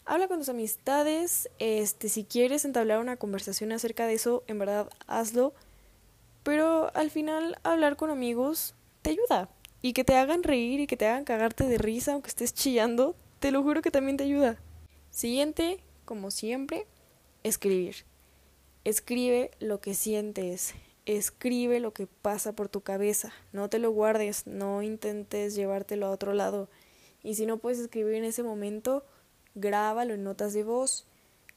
Habla 0.04 0.28
con 0.28 0.38
tus 0.38 0.50
amistades, 0.50 1.50
este, 1.58 2.08
si 2.08 2.22
quieres 2.22 2.64
entablar 2.64 3.00
una 3.00 3.16
conversación 3.16 3.72
acerca 3.72 4.06
de 4.06 4.14
eso, 4.14 4.44
en 4.46 4.60
verdad 4.60 4.88
hazlo. 5.08 5.52
Pero 6.44 6.94
al 6.94 7.10
final 7.10 7.58
hablar 7.64 7.96
con 7.96 8.10
amigos 8.10 8.76
te 9.02 9.10
ayuda. 9.10 9.48
Y 9.82 9.94
que 9.94 10.04
te 10.04 10.14
hagan 10.14 10.44
reír 10.44 10.78
y 10.78 10.86
que 10.86 10.96
te 10.96 11.08
hagan 11.08 11.24
cagarte 11.24 11.66
de 11.66 11.76
risa 11.76 12.12
aunque 12.12 12.28
estés 12.28 12.54
chillando, 12.54 13.16
te 13.40 13.50
lo 13.50 13.64
juro 13.64 13.82
que 13.82 13.90
también 13.90 14.16
te 14.16 14.22
ayuda. 14.22 14.56
Siguiente, 15.10 15.80
como 16.04 16.30
siempre, 16.30 16.86
escribir. 17.42 18.04
Escribe 18.84 19.50
lo 19.58 19.80
que 19.80 19.94
sientes, 19.94 20.76
escribe 21.04 21.80
lo 21.80 21.92
que 21.92 22.06
pasa 22.06 22.52
por 22.52 22.68
tu 22.68 22.82
cabeza, 22.82 23.32
no 23.52 23.68
te 23.68 23.80
lo 23.80 23.90
guardes, 23.90 24.46
no 24.46 24.82
intentes 24.82 25.56
llevártelo 25.56 26.06
a 26.06 26.12
otro 26.12 26.32
lado. 26.32 26.68
Y 27.24 27.34
si 27.34 27.46
no 27.46 27.56
puedes 27.56 27.80
escribir 27.80 28.14
en 28.14 28.24
ese 28.24 28.44
momento, 28.44 29.04
grábalo 29.56 30.14
en 30.14 30.22
notas 30.22 30.52
de 30.52 30.62
voz, 30.62 31.06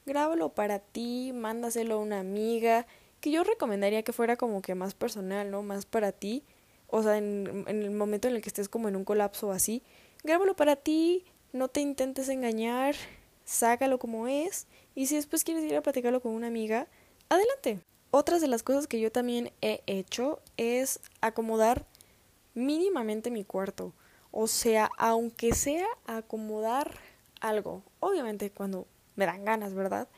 grábalo 0.06 0.48
para 0.48 0.80
ti, 0.80 1.32
mándaselo 1.32 1.94
a 1.94 1.98
una 1.98 2.18
amiga, 2.18 2.86
que 3.20 3.30
yo 3.30 3.44
recomendaría 3.44 4.02
que 4.02 4.12
fuera 4.12 4.36
como 4.36 4.62
que 4.62 4.74
más 4.74 4.94
personal, 4.94 5.50
¿no? 5.50 5.62
Más 5.62 5.86
para 5.86 6.10
ti, 6.10 6.42
o 6.88 7.02
sea, 7.02 7.18
en, 7.18 7.64
el 7.68 7.90
momento 7.90 8.28
en 8.28 8.36
el 8.36 8.42
que 8.42 8.48
estés 8.48 8.68
como 8.68 8.88
en 8.88 8.96
un 8.96 9.04
colapso 9.04 9.52
así, 9.52 9.82
grábalo 10.24 10.56
para 10.56 10.74
ti, 10.76 11.24
no 11.52 11.68
te 11.68 11.80
intentes 11.80 12.28
engañar, 12.28 12.94
sácalo 13.44 13.98
como 13.98 14.26
es 14.26 14.66
y 14.94 15.06
si 15.06 15.16
después 15.16 15.44
quieres 15.44 15.64
ir 15.64 15.76
a 15.76 15.82
platicarlo 15.82 16.20
con 16.20 16.32
una 16.32 16.46
amiga, 16.46 16.88
adelante. 17.28 17.80
Otras 18.10 18.40
de 18.40 18.48
las 18.48 18.62
cosas 18.62 18.86
que 18.86 19.00
yo 19.00 19.12
también 19.12 19.52
he 19.60 19.82
hecho 19.86 20.40
es 20.56 21.00
acomodar 21.20 21.84
mínimamente 22.54 23.30
mi 23.30 23.44
cuarto. 23.44 23.92
O 24.30 24.46
sea, 24.46 24.90
aunque 24.98 25.54
sea 25.54 25.86
acomodar 26.06 26.98
algo. 27.40 27.82
Obviamente 28.00 28.50
cuando 28.50 28.86
me 29.16 29.26
dan 29.26 29.44
ganas, 29.44 29.74
¿verdad? 29.74 30.08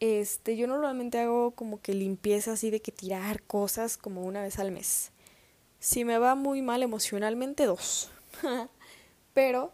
Este, 0.00 0.56
yo 0.56 0.66
normalmente 0.66 1.18
hago 1.18 1.50
como 1.52 1.80
que 1.80 1.92
limpieza 1.94 2.52
así 2.52 2.70
de 2.70 2.80
que 2.80 2.92
tirar 2.92 3.42
cosas 3.42 3.96
como 3.98 4.22
una 4.22 4.42
vez 4.42 4.58
al 4.58 4.70
mes. 4.70 5.10
Si 5.80 6.04
me 6.04 6.18
va 6.18 6.34
muy 6.34 6.62
mal 6.62 6.82
emocionalmente, 6.82 7.66
dos. 7.66 8.10
Pero 9.34 9.72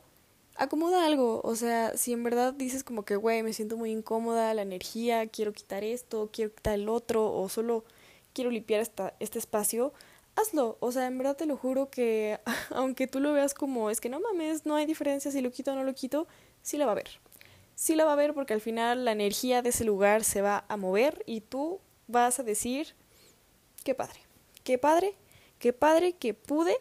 acomoda 0.56 1.04
algo, 1.04 1.40
o 1.42 1.56
sea, 1.56 1.96
si 1.96 2.12
en 2.12 2.22
verdad 2.22 2.52
dices 2.52 2.84
como 2.84 3.04
que, 3.04 3.16
güey, 3.16 3.42
me 3.42 3.52
siento 3.52 3.76
muy 3.76 3.90
incómoda, 3.90 4.54
la 4.54 4.62
energía, 4.62 5.26
quiero 5.26 5.52
quitar 5.52 5.84
esto, 5.84 6.30
quiero 6.32 6.54
quitar 6.54 6.74
el 6.74 6.88
otro, 6.88 7.32
o 7.34 7.48
solo 7.48 7.84
quiero 8.32 8.50
limpiar 8.50 8.80
esta, 8.80 9.14
este 9.20 9.38
espacio, 9.38 9.92
hazlo. 10.36 10.76
O 10.80 10.92
sea, 10.92 11.06
en 11.06 11.18
verdad 11.18 11.36
te 11.36 11.46
lo 11.46 11.56
juro 11.56 11.90
que 11.90 12.40
aunque 12.70 13.06
tú 13.06 13.20
lo 13.20 13.32
veas 13.32 13.54
como 13.54 13.90
es 13.90 14.00
que 14.00 14.08
no 14.08 14.20
mames, 14.20 14.66
no 14.66 14.76
hay 14.76 14.86
diferencia 14.86 15.30
si 15.30 15.40
lo 15.40 15.50
quito 15.50 15.72
o 15.72 15.74
no 15.74 15.84
lo 15.84 15.94
quito, 15.94 16.26
sí 16.62 16.76
la 16.76 16.86
va 16.86 16.92
a 16.92 16.96
ver. 16.96 17.20
Sí 17.74 17.96
la 17.96 18.04
va 18.04 18.12
a 18.12 18.16
ver 18.16 18.34
porque 18.34 18.54
al 18.54 18.60
final 18.60 19.04
la 19.04 19.12
energía 19.12 19.62
de 19.62 19.70
ese 19.70 19.84
lugar 19.84 20.22
se 20.22 20.42
va 20.42 20.64
a 20.68 20.76
mover 20.76 21.22
y 21.26 21.40
tú 21.40 21.80
vas 22.06 22.38
a 22.38 22.44
decir, 22.44 22.94
qué 23.82 23.94
padre, 23.94 24.20
qué 24.62 24.78
padre, 24.78 25.16
qué 25.58 25.72
padre 25.72 26.12
que 26.12 26.34
pude 26.34 26.76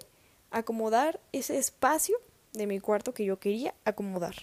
acomodar 0.51 1.19
ese 1.31 1.57
espacio 1.57 2.17
de 2.53 2.67
mi 2.67 2.79
cuarto 2.79 3.13
que 3.13 3.25
yo 3.25 3.39
quería 3.39 3.73
acomodar. 3.85 4.35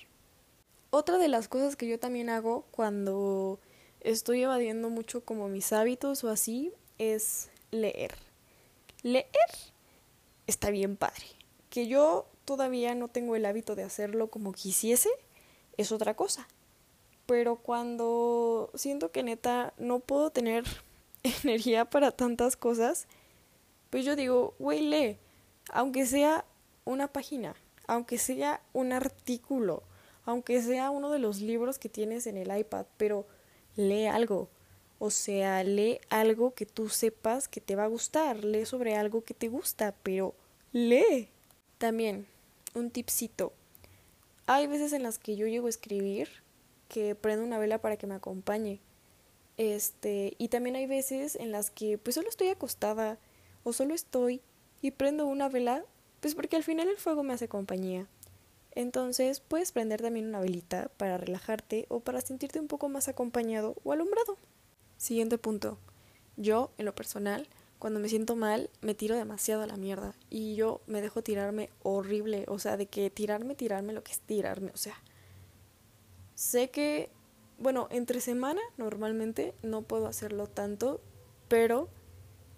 Otra 0.91 1.19
de 1.19 1.29
las 1.29 1.47
cosas 1.47 1.77
que 1.77 1.87
yo 1.87 2.01
también 2.01 2.29
hago 2.29 2.65
cuando 2.73 3.61
estoy 4.01 4.43
evadiendo 4.43 4.91
mucho 4.91 5.25
como 5.25 5.49
mis 5.49 5.73
hábitos 5.73 6.25
o 6.25 6.31
así 6.31 6.73
es 6.99 7.49
leer. 7.71 8.30
Leer 9.03 9.27
está 10.47 10.71
bien 10.71 10.97
padre. 10.97 11.25
Que 11.69 11.87
yo 11.87 12.27
todavía 12.45 12.95
no 12.95 13.09
tengo 13.09 13.37
el 13.37 13.47
hábito 13.47 13.77
de 13.77 13.85
hacerlo 13.85 14.29
como 14.29 14.53
quisiese 14.53 15.09
es 15.77 15.93
otra 15.93 16.15
cosa. 16.15 16.49
Pero 17.27 17.57
cuando 17.57 18.71
siento 18.75 19.13
que 19.13 19.23
neta 19.23 19.73
no 19.79 20.01
puedo 20.01 20.31
tener 20.31 20.65
energía 21.45 21.85
para 21.85 22.11
tantas 22.11 22.57
cosas, 22.57 23.07
pues 23.91 24.05
yo 24.05 24.17
digo, 24.17 24.55
güey, 24.59 24.81
lee, 24.81 25.19
aunque 25.73 26.07
sea 26.07 26.45
una 26.85 27.09
página, 27.09 27.55
aunque 27.87 28.19
sea 28.19 28.61
un 28.73 28.93
artículo, 28.93 29.83
aunque 30.25 30.61
sea 30.63 30.91
uno 30.91 31.11
de 31.11 31.19
los 31.19 31.41
libros 31.41 31.79
que 31.79 31.89
tienes 31.89 32.27
en 32.27 32.37
el 32.37 32.57
iPad, 32.57 32.87
pero 32.97 33.27
lee 33.77 34.07
algo. 34.07 34.49
O 35.03 35.11
sea, 35.11 35.65
lee 35.65 35.99
algo 36.11 36.53
que 36.53 36.67
tú 36.67 36.91
sepas 36.91 37.49
que 37.49 37.63
te 37.63 37.75
va 37.75 37.85
a 37.85 37.89
gustar, 37.89 38.45
lee 38.45 38.67
sobre 38.67 38.97
algo 38.97 39.25
que 39.25 39.33
te 39.33 39.49
gusta, 39.49 39.95
pero 40.03 40.35
lee. 40.73 41.31
También, 41.79 42.27
un 42.75 42.91
tipcito. 42.91 43.55
Hay 44.45 44.67
veces 44.67 44.93
en 44.93 45.03
las 45.03 45.19
que 45.19 45.37
yo 45.37 45.47
llego 45.47 45.69
a 45.69 45.71
escribir 45.71 46.29
que 46.89 47.15
prendo 47.15 47.43
una 47.43 47.59
vela 47.59 47.81
para 47.81 47.97
que 47.97 48.07
me 48.07 48.15
acompañe. 48.15 48.81
Este, 49.57 50.35
y 50.37 50.49
también 50.49 50.77
hay 50.77 50.87
veces 50.87 51.35
en 51.35 51.51
las 51.51 51.71
que 51.71 51.97
pues 51.97 52.17
solo 52.17 52.29
estoy 52.29 52.49
acostada 52.49 53.19
o 53.65 53.73
solo 53.73 53.95
estoy 53.95 54.43
y 54.83 54.91
prendo 54.91 55.27
una 55.27 55.49
vela 55.49 55.83
pues 56.21 56.35
porque 56.35 56.57
al 56.57 56.63
final 56.63 56.89
el 56.89 56.99
fuego 56.99 57.23
me 57.23 57.33
hace 57.33 57.49
compañía. 57.49 58.07
Entonces 58.73 59.41
puedes 59.41 59.73
prender 59.73 60.03
también 60.03 60.27
una 60.27 60.41
velita 60.41 60.91
para 60.99 61.17
relajarte 61.17 61.87
o 61.89 62.01
para 62.01 62.21
sentirte 62.21 62.61
un 62.61 62.69
poco 62.69 62.91
más 62.91 63.09
acompañado 63.09 63.77
o 63.83 63.93
alumbrado. 63.93 64.37
Siguiente 65.01 65.39
punto. 65.39 65.79
Yo, 66.37 66.73
en 66.77 66.85
lo 66.85 66.95
personal, 66.95 67.49
cuando 67.79 68.01
me 68.01 68.11
siento 68.11 68.37
mal, 68.37 68.69
me 68.83 68.95
tiro 68.95 69.17
demasiado 69.17 69.63
a 69.63 69.67
la 69.67 69.79
mierda. 69.79 70.15
Y 70.29 70.57
yo 70.57 70.83
me 70.87 71.01
dejo 71.01 71.23
tirarme 71.23 71.71
horrible. 71.83 72.45
O 72.49 72.59
sea, 72.59 72.77
de 72.77 72.85
que 72.85 73.09
tirarme, 73.09 73.55
tirarme 73.55 73.95
lo 73.95 74.05
que 74.05 74.13
es 74.13 74.21
tirarme. 74.21 74.73
O 74.75 74.77
sea, 74.77 75.03
sé 76.35 76.69
que, 76.69 77.09
bueno, 77.59 77.89
entre 77.91 78.21
semana 78.21 78.61
normalmente 78.77 79.55
no 79.63 79.81
puedo 79.81 80.07
hacerlo 80.07 80.49
tanto, 80.49 81.01
pero 81.49 81.89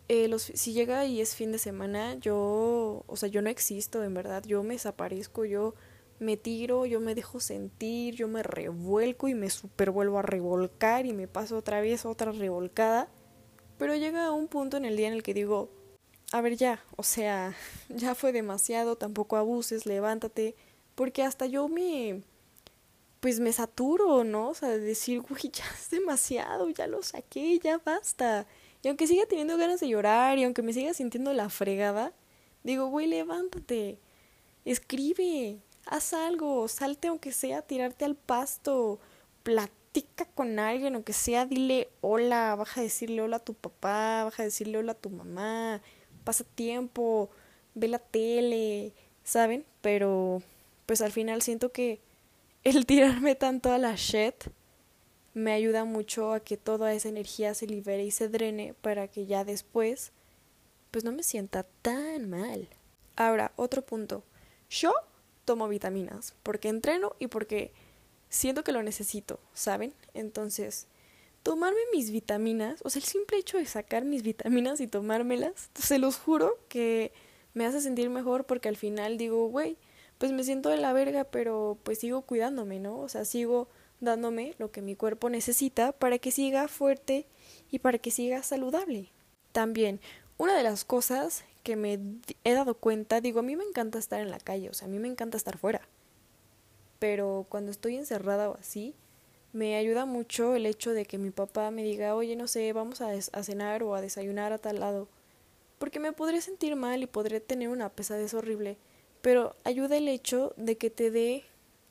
eh, 0.09 0.27
los, 0.27 0.43
si 0.43 0.73
llega 0.73 1.07
y 1.07 1.21
es 1.21 1.37
fin 1.37 1.53
de 1.53 1.59
semana, 1.59 2.15
yo, 2.15 3.05
o 3.07 3.17
sea, 3.17 3.29
yo 3.29 3.41
no 3.41 3.51
existo, 3.51 4.03
en 4.03 4.15
verdad, 4.15 4.43
yo 4.45 4.65
me 4.65 4.75
desaparezco, 4.75 5.45
yo 5.45 5.75
me 6.23 6.37
tiro, 6.37 6.87
yo 6.87 7.01
me 7.01 7.15
dejo 7.15 7.41
sentir, 7.41 8.15
yo 8.15 8.29
me 8.29 8.43
revuelco 8.43 9.29
y 9.29 9.35
me 9.35 9.51
super 9.51 9.91
vuelvo 9.91 10.19
a 10.19 10.23
revolcar 10.23 11.07
y 11.07 11.13
me 11.13 11.29
paso 11.29 11.59
otra 11.59 11.81
vez 11.81 12.07
otra 12.07 12.33
revolcada. 12.33 13.09
Pero 13.79 13.97
llega 13.97 14.33
un 14.33 14.49
punto 14.49 14.77
en 14.77 14.85
el 14.85 14.97
día 14.97 15.09
en 15.09 15.15
el 15.15 15.23
que 15.23 15.35
digo, 15.35 15.71
a 16.33 16.41
ver 16.41 16.57
ya, 16.57 16.83
o 16.97 17.03
sea, 17.03 17.55
ya 17.89 18.15
fue 18.15 18.33
demasiado, 18.33 18.97
tampoco 18.97 19.37
abuses, 19.37 19.87
levántate, 19.87 20.55
porque 20.95 21.23
hasta 21.23 21.47
yo 21.47 21.69
me, 21.69 22.23
pues 23.21 23.41
me 23.41 23.53
saturo, 23.53 24.25
¿no? 24.25 24.49
O 24.51 24.55
sea, 24.55 24.71
de 24.71 24.81
decir, 24.81 25.21
güey, 25.21 25.43
ya 25.53 25.65
es 25.79 25.91
demasiado, 25.91 26.69
ya 26.71 26.87
lo 26.87 27.03
saqué, 27.03 27.59
ya 27.59 27.79
basta. 27.79 28.47
Y 28.83 28.89
aunque 28.89 29.07
siga 29.07 29.27
teniendo 29.27 29.57
ganas 29.57 29.81
de 29.81 29.89
llorar 29.89 30.39
y 30.39 30.45
aunque 30.45 30.63
me 30.63 30.73
siga 30.73 30.95
sintiendo 30.95 31.33
la 31.33 31.49
fregada, 31.49 32.13
digo, 32.65 32.87
güey, 32.87 33.07
levántate, 33.07 33.99
escribe, 34.65 35.61
haz 35.87 36.13
algo, 36.13 36.69
salte 36.69 37.09
aunque 37.09 37.33
sea, 37.33 37.63
tirarte 37.63 38.05
al 38.05 38.17
pasto, 38.17 39.01
platica 39.43 40.25
con 40.35 40.59
alguien, 40.59 40.95
aunque 40.95 41.13
sea, 41.13 41.47
dile 41.47 41.89
hola, 42.01 42.55
baja 42.55 42.81
a 42.81 42.85
decirle 42.85 43.23
hola 43.23 43.37
a 43.37 43.45
tu 43.45 43.55
papá, 43.55 44.25
baja 44.25 44.43
a 44.43 44.47
decirle 44.47 44.79
hola 44.79 44.93
a 44.93 44.97
tu 44.97 45.11
mamá, 45.11 45.83
pasa 46.25 46.45
tiempo, 46.45 47.31
ve 47.75 47.89
la 47.89 47.99
tele, 47.99 48.93
¿saben? 49.25 49.65
Pero 49.81 50.43
pues 50.87 51.01
al 51.01 51.13
final 51.13 51.43
siento 51.43 51.73
que 51.73 52.01
el 52.65 52.87
tirarme 52.87 53.35
tanto 53.35 53.73
a 53.73 53.79
la 53.79 53.95
shit 53.97 54.35
me 55.35 55.53
ayuda 55.53 55.85
mucho 55.85 56.33
a 56.33 56.41
que 56.41 56.57
toda 56.57 56.93
esa 56.93 57.09
energía 57.09 57.55
se 57.55 57.67
libere 57.67 58.05
y 58.05 58.11
se 58.11 58.29
drene 58.29 58.75
para 58.83 59.09
que 59.09 59.27
ya 59.27 59.45
después 59.45 60.13
pues 60.91 61.05
no 61.05 61.13
me 61.13 61.23
sienta 61.23 61.65
tan 61.81 62.29
mal. 62.29 62.69
Ahora, 63.17 63.53
otro 63.57 63.83
punto. 63.83 64.25
Yo 64.69 64.93
tomo 65.45 65.69
vitaminas 65.69 66.35
porque 66.43 66.69
entreno 66.69 67.15
y 67.19 67.27
porque 67.27 67.73
siento 68.29 68.65
que 68.65 68.73
lo 68.73 68.83
necesito, 68.83 69.39
¿saben? 69.53 69.93
Entonces, 70.15 70.87
tomarme 71.43 71.81
mis 71.93 72.11
vitaminas, 72.11 72.81
o 72.85 72.91
sea, 72.91 73.01
el 73.01 73.07
simple 73.07 73.39
hecho 73.39 73.59
de 73.59 73.67
sacar 73.67 74.05
mis 74.05 74.23
vitaminas 74.23 74.81
y 74.81 74.87
tomármelas, 74.87 75.71
se 75.75 75.99
los 75.99 76.17
juro 76.17 76.59
que 76.69 77.13
me 77.55 77.67
hace 77.67 77.81
sentir 77.81 78.11
mejor 78.11 78.45
porque 78.45 78.69
al 78.69 78.77
final 78.77 79.19
digo, 79.19 79.47
güey, 79.49 79.77
pues 80.19 80.33
me 80.33 80.45
siento 80.45 80.69
de 80.69 80.77
la 80.77 80.93
verga, 80.93 81.25
pero 81.25 81.79
pues 81.83 81.99
sigo 81.99 82.23
cuidándome, 82.23 82.79
¿no? 82.79 82.99
O 82.99 83.09
sea, 83.09 83.25
sigo 83.25 83.69
dándome 84.01 84.55
lo 84.59 84.71
que 84.71 84.83
mi 84.83 84.95
cuerpo 84.97 85.29
necesita 85.31 85.93
para 85.93 86.19
que 86.19 86.31
siga 86.31 86.69
fuerte 86.69 87.27
y 87.71 87.81
para 87.81 87.99
que 87.99 88.11
siga 88.11 88.43
saludable. 88.43 89.11
También, 89.53 90.01
una 90.39 90.57
de 90.57 90.63
las 90.63 90.85
cosas 90.85 91.45
que 91.63 91.77
me 91.77 91.99
he 92.45 92.55
dado 92.55 92.75
cuenta, 92.75 93.21
digo, 93.21 93.41
a 93.41 93.43
mí 93.43 93.57
me 93.57 93.65
encanta 93.65 93.99
estar 93.99 94.21
en 94.21 94.31
la 94.31 94.39
calle, 94.39 94.69
o 94.71 94.75
sea, 94.75 94.89
a 94.89 94.91
mí 94.91 94.99
me 94.99 95.09
encanta 95.09 95.37
estar 95.37 95.59
fuera. 95.59 95.83
Pero 96.99 97.47
cuando 97.49 97.71
estoy 97.71 97.97
encerrada 97.97 98.51
o 98.51 98.57
así, 98.59 98.95
me 99.53 99.77
ayuda 99.77 100.07
mucho 100.07 100.55
el 100.55 100.67
hecho 100.67 100.93
de 100.93 101.05
que 101.05 101.19
mi 101.19 101.31
papá 101.31 101.71
me 101.71 101.83
diga, 101.83 102.15
oye, 102.15 102.37
no 102.37 102.49
sé, 102.49 102.73
vamos 102.73 103.01
a, 103.01 103.21
cenar 103.43 103.83
o 103.83 103.95
a 103.95 104.01
desayunar 104.01 104.53
a 104.53 104.59
tal 104.59 104.81
lado. 104.81 105.09
Porque 105.79 106.01
me 106.01 106.13
podré 106.13 106.41
sentir 106.41 106.75
mal 106.77 107.03
y 107.03 107.07
podré 107.07 107.41
tener 107.41 107.69
una 107.69 107.91
pesadez 107.91 108.33
horrible. 108.35 108.77
Pero 109.21 109.55
ayuda 109.65 109.97
el 109.97 110.09
hecho 110.09 110.55
de 110.57 110.79
que 110.79 110.91
te 110.91 111.11
dé 111.11 111.45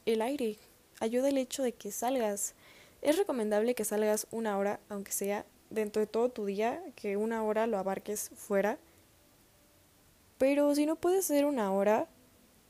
el 0.06 0.22
aire, 0.22 0.58
ayuda 1.00 1.30
el 1.30 1.38
hecho 1.38 1.62
de 1.62 1.74
que 1.74 1.92
salgas. 1.92 2.56
Es 3.02 3.18
recomendable 3.18 3.76
que 3.76 3.86
salgas 3.86 4.28
una 4.32 4.58
hora, 4.58 4.80
aunque 4.90 5.12
sea 5.12 5.46
dentro 5.70 6.00
de 6.00 6.08
todo 6.08 6.30
tu 6.30 6.46
día, 6.46 6.84
que 6.96 7.16
una 7.16 7.44
hora 7.44 7.68
lo 7.68 7.78
abarques 7.78 8.32
fuera. 8.36 8.80
Pero 10.42 10.74
si 10.74 10.88
no 10.88 10.96
puedes 10.96 11.26
hacer 11.26 11.46
una 11.46 11.72
hora, 11.72 12.08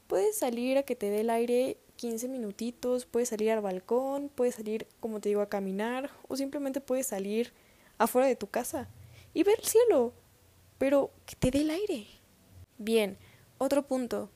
puedes 0.07 0.37
salir 0.37 0.77
a 0.77 0.83
que 0.83 0.97
te 0.97 1.09
dé 1.09 1.21
el 1.21 1.29
aire 1.29 1.77
15 1.95 2.27
minutitos, 2.27 3.05
puedes 3.05 3.29
salir 3.29 3.49
al 3.49 3.61
balcón, 3.61 4.27
puedes 4.27 4.55
salir, 4.55 4.87
como 4.99 5.21
te 5.21 5.29
digo, 5.29 5.39
a 5.39 5.47
caminar, 5.47 6.09
o 6.27 6.35
simplemente 6.35 6.81
puedes 6.81 7.07
salir 7.07 7.53
afuera 7.97 8.27
de 8.27 8.35
tu 8.35 8.47
casa 8.47 8.89
y 9.33 9.43
ver 9.43 9.57
el 9.57 9.63
cielo, 9.63 10.11
pero 10.79 11.11
que 11.25 11.37
te 11.37 11.49
dé 11.49 11.61
el 11.61 11.69
aire. 11.69 12.07
Bien, 12.77 13.17
otro 13.57 13.83
punto. 13.87 14.29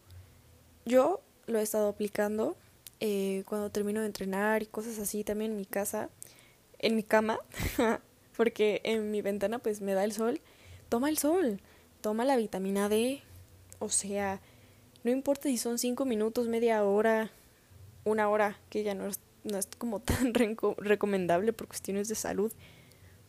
Yo 0.85 1.19
lo 1.45 1.59
he 1.59 1.63
estado 1.63 1.89
aplicando 1.89 2.55
eh, 3.01 3.43
cuando 3.49 3.69
termino 3.69 3.99
de 3.99 4.05
entrenar 4.05 4.63
y 4.63 4.65
cosas 4.65 4.97
así, 4.97 5.25
también 5.25 5.51
en 5.51 5.57
mi 5.57 5.65
casa, 5.65 6.09
en 6.79 6.95
mi 6.95 7.03
cama, 7.03 7.41
porque 8.37 8.79
en 8.85 9.11
mi 9.11 9.21
ventana 9.21 9.59
pues 9.59 9.81
me 9.81 9.93
da 9.93 10.05
el 10.05 10.13
sol, 10.13 10.39
toma 10.87 11.09
el 11.09 11.17
sol, 11.17 11.59
toma 12.05 12.23
la 12.23 12.37
vitamina 12.37 12.87
D, 12.87 13.23
o 13.79 13.89
sea, 13.89 14.39
no 15.03 15.09
importa 15.09 15.49
si 15.49 15.57
son 15.57 15.79
cinco 15.79 16.05
minutos, 16.05 16.47
media 16.47 16.83
hora, 16.83 17.31
una 18.03 18.29
hora, 18.29 18.59
que 18.69 18.83
ya 18.83 18.93
no 18.93 19.07
es, 19.07 19.19
no 19.43 19.57
es 19.57 19.67
como 19.79 20.01
tan 20.01 20.31
recomendable 20.77 21.51
por 21.51 21.65
cuestiones 21.65 22.07
de 22.07 22.13
salud, 22.13 22.53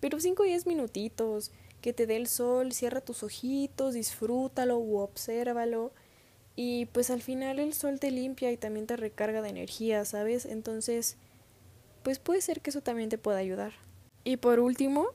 pero 0.00 0.20
5 0.20 0.42
o 0.42 0.44
10 0.44 0.66
minutitos, 0.66 1.52
que 1.80 1.94
te 1.94 2.06
dé 2.06 2.16
el 2.16 2.26
sol, 2.26 2.74
cierra 2.74 3.00
tus 3.00 3.22
ojitos, 3.22 3.94
disfrútalo 3.94 4.76
o 4.76 5.00
obsérvalo. 5.02 5.90
Y 6.54 6.84
pues 6.92 7.08
al 7.08 7.22
final 7.22 7.58
el 7.58 7.72
sol 7.72 7.98
te 7.98 8.10
limpia 8.10 8.52
y 8.52 8.58
también 8.58 8.86
te 8.86 8.98
recarga 8.98 9.40
de 9.40 9.48
energía, 9.48 10.04
¿sabes? 10.04 10.44
Entonces, 10.44 11.16
pues 12.02 12.18
puede 12.18 12.42
ser 12.42 12.60
que 12.60 12.68
eso 12.68 12.82
también 12.82 13.08
te 13.08 13.16
pueda 13.16 13.38
ayudar. 13.38 13.72
Y 14.22 14.36
por 14.36 14.60
último, 14.60 15.06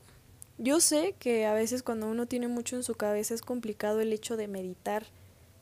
yo 0.57 0.79
sé 0.79 1.15
que 1.19 1.45
a 1.45 1.53
veces 1.53 1.83
cuando 1.83 2.07
uno 2.07 2.27
tiene 2.27 2.47
mucho 2.47 2.75
en 2.75 2.83
su 2.83 2.95
cabeza 2.95 3.33
es 3.33 3.41
complicado 3.41 3.99
el 3.99 4.13
hecho 4.13 4.37
de 4.37 4.47
meditar, 4.47 5.05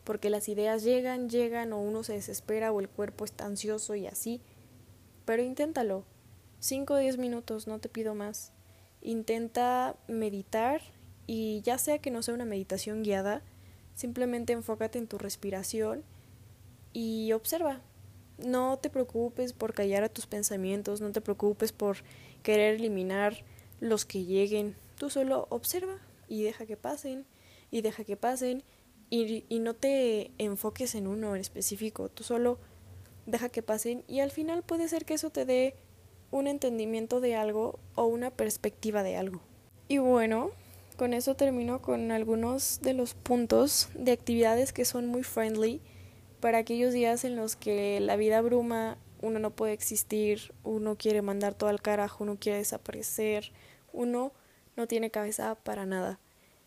porque 0.04 0.30
las 0.30 0.50
ideas 0.50 0.84
llegan, 0.84 1.30
llegan 1.30 1.74
o 1.74 1.80
uno 1.80 2.04
se 2.04 2.14
desespera 2.14 2.72
o 2.72 2.80
el 2.80 2.90
cuerpo 2.90 3.26
está 3.26 3.46
ansioso 3.46 3.96
y 3.96 4.08
así. 4.08 4.42
Pero 5.26 5.44
inténtalo. 5.44 6.04
5 6.60 6.94
o 6.94 6.98
10 6.98 7.18
minutos, 7.18 7.68
no 7.68 7.80
te 7.80 7.90
pido 7.90 8.16
más. 8.16 8.52
Intenta 9.02 9.96
meditar 10.08 10.82
y 11.26 11.62
ya 11.62 11.78
sea 11.78 12.00
que 12.00 12.12
no 12.12 12.22
sea 12.22 12.34
una 12.34 12.44
meditación 12.44 13.04
guiada, 13.04 13.44
simplemente 13.94 14.54
enfócate 14.54 14.98
en 14.98 15.08
tu 15.08 15.18
respiración 15.18 16.04
y 16.92 17.32
observa. 17.34 17.82
No 18.40 18.80
te 18.80 18.90
preocupes 18.90 19.54
por 19.54 19.74
callar 19.74 20.04
a 20.04 20.10
tus 20.10 20.26
pensamientos, 20.26 21.02
no 21.02 21.12
te 21.12 21.22
preocupes 21.22 21.72
por 21.72 21.98
querer 22.42 22.76
eliminar 22.76 23.44
los 23.80 24.06
que 24.06 24.24
lleguen. 24.24 24.76
Tú 24.98 25.10
solo 25.10 25.48
observa 25.50 25.98
y 26.28 26.44
deja 26.44 26.66
que 26.66 26.78
pasen 26.78 27.26
y 27.72 27.82
deja 27.82 28.04
que 28.04 28.18
pasen 28.18 28.64
y, 29.10 29.46
y 29.50 29.60
no 29.60 29.74
te 29.74 30.32
enfoques 30.38 30.96
en 30.96 31.08
uno 31.08 31.36
en 31.36 31.42
específico. 31.42 32.10
Tú 32.10 32.24
solo 32.24 32.60
deja 33.26 33.50
que 33.50 33.64
pasen 33.64 34.04
y 34.08 34.20
al 34.20 34.32
final 34.32 34.64
puede 34.64 34.88
ser 34.88 35.06
que 35.06 35.14
eso 35.14 35.30
te 35.30 35.46
dé 35.46 35.76
un 36.32 36.48
entendimiento 36.48 37.22
de 37.22 37.36
algo 37.36 37.80
o 37.96 38.06
una 38.06 38.32
perspectiva 38.32 39.04
de 39.04 39.18
algo. 39.18 39.42
Y 39.88 39.98
bueno, 39.98 40.52
con 40.98 41.14
eso 41.14 41.36
termino 41.36 41.82
con 41.82 42.12
algunos 42.12 42.82
de 42.82 42.94
los 42.94 43.14
puntos 43.14 43.90
de 43.94 44.12
actividades 44.12 44.74
que 44.74 44.86
son 44.86 45.08
muy 45.08 45.24
friendly 45.24 45.82
para 46.40 46.60
aquellos 46.60 46.94
días 46.94 47.24
en 47.26 47.36
los 47.36 47.56
que 47.56 48.00
la 48.00 48.16
vida 48.16 48.38
abruma, 48.38 48.98
uno 49.22 49.40
no 49.40 49.52
puede 49.52 49.74
existir, 49.74 50.54
uno 50.64 50.98
quiere 50.98 51.22
mandar 51.22 51.54
todo 51.54 51.70
al 51.70 51.82
carajo, 51.82 52.24
uno 52.24 52.38
quiere 52.40 52.60
desaparecer, 52.60 53.52
uno 53.94 54.32
no 54.76 54.88
tiene 54.88 55.12
cabeza 55.12 55.56
para 55.56 55.86
nada. 55.86 56.20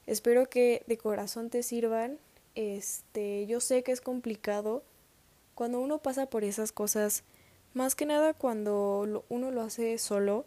Espero 0.07 0.49
que 0.49 0.83
de 0.87 0.99
corazón 0.99 1.51
te 1.51 1.63
sirvan. 1.63 2.19
Este, 2.55 3.47
yo 3.47 3.61
sé 3.61 3.83
que 3.83 3.93
es 3.93 4.01
complicado 4.01 4.83
cuando 5.55 5.81
uno 5.81 5.99
pasa 5.99 6.27
por 6.27 6.45
esas 6.45 6.73
cosas 6.73 7.25
más 7.75 7.95
que 7.95 8.05
nada 8.05 8.35
cuando 8.35 9.25
uno 9.29 9.51
lo 9.51 9.63
hace 9.63 9.97
solo 9.99 10.45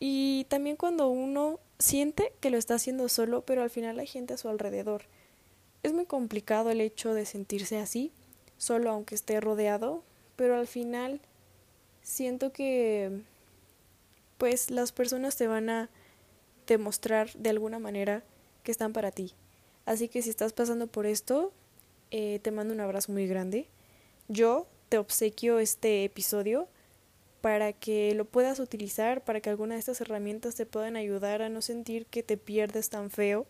y 0.00 0.46
también 0.48 0.76
cuando 0.76 1.08
uno 1.08 1.60
siente 1.78 2.32
que 2.40 2.50
lo 2.50 2.56
está 2.56 2.74
haciendo 2.74 3.08
solo, 3.08 3.42
pero 3.42 3.62
al 3.62 3.70
final 3.70 3.98
hay 3.98 4.06
gente 4.06 4.34
a 4.34 4.38
su 4.38 4.48
alrededor. 4.48 5.02
Es 5.82 5.92
muy 5.92 6.06
complicado 6.06 6.70
el 6.70 6.80
hecho 6.80 7.14
de 7.14 7.26
sentirse 7.26 7.78
así, 7.78 8.12
solo 8.56 8.90
aunque 8.90 9.14
esté 9.14 9.40
rodeado, 9.40 10.02
pero 10.36 10.56
al 10.56 10.66
final 10.66 11.20
siento 12.02 12.52
que 12.52 13.22
pues 14.40 14.70
las 14.70 14.90
personas 14.90 15.36
te 15.36 15.46
van 15.46 15.68
a 15.68 15.90
demostrar 16.66 17.30
de 17.34 17.50
alguna 17.50 17.78
manera 17.78 18.24
que 18.62 18.72
están 18.72 18.94
para 18.94 19.10
ti. 19.10 19.34
Así 19.84 20.08
que 20.08 20.22
si 20.22 20.30
estás 20.30 20.54
pasando 20.54 20.86
por 20.86 21.04
esto, 21.04 21.52
eh, 22.10 22.40
te 22.42 22.50
mando 22.50 22.72
un 22.72 22.80
abrazo 22.80 23.12
muy 23.12 23.26
grande. 23.26 23.68
Yo 24.28 24.66
te 24.88 24.96
obsequio 24.96 25.58
este 25.58 26.04
episodio 26.04 26.68
para 27.42 27.74
que 27.74 28.14
lo 28.14 28.24
puedas 28.24 28.60
utilizar, 28.60 29.22
para 29.22 29.42
que 29.42 29.50
alguna 29.50 29.74
de 29.74 29.80
estas 29.80 30.00
herramientas 30.00 30.54
te 30.54 30.64
puedan 30.64 30.96
ayudar 30.96 31.42
a 31.42 31.50
no 31.50 31.60
sentir 31.60 32.06
que 32.06 32.22
te 32.22 32.38
pierdes 32.38 32.88
tan 32.88 33.10
feo 33.10 33.46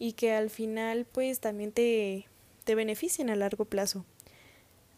y 0.00 0.14
que 0.14 0.32
al 0.32 0.50
final 0.50 1.06
pues 1.12 1.38
también 1.38 1.70
te, 1.70 2.26
te 2.64 2.74
beneficien 2.74 3.30
a 3.30 3.36
largo 3.36 3.66
plazo. 3.66 4.04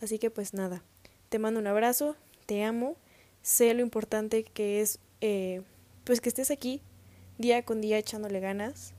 Así 0.01 0.19
que 0.19 0.31
pues 0.31 0.55
nada, 0.55 0.83
te 1.29 1.39
mando 1.39 1.61
un 1.61 1.67
abrazo, 1.67 2.17
te 2.47 2.65
amo, 2.65 2.97
sé 3.43 3.75
lo 3.75 3.83
importante 3.83 4.43
que 4.43 4.81
es 4.81 4.99
eh, 5.21 5.63
pues 6.05 6.21
que 6.21 6.29
estés 6.29 6.51
aquí 6.51 6.83
día 7.39 7.65
con 7.65 7.81
día 7.81 7.99
echándole 7.99 8.41
ganas 8.41 8.95